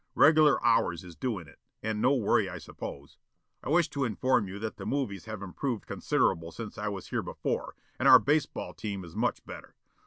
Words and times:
Regular 0.15 0.59
hours 0.65 1.03
is 1.03 1.15
doing 1.15 1.47
it, 1.47 1.59
and 1.83 2.01
no 2.01 2.15
worry 2.15 2.49
I 2.49 2.57
suppose. 2.57 3.19
I 3.63 3.69
wish 3.69 3.87
to 3.91 4.03
inform 4.03 4.47
you 4.47 4.57
that 4.57 4.77
the 4.77 4.85
movies 4.87 5.25
have 5.25 5.43
improved 5.43 5.85
considerable 5.85 6.51
since 6.51 6.75
I 6.79 6.87
was 6.87 7.09
here 7.09 7.21
before 7.21 7.75
and 7.99 8.07
our 8.07 8.17
baseball 8.17 8.73
team 8.73 9.05
is 9.05 9.15
much 9.15 9.45
better. 9.45 9.75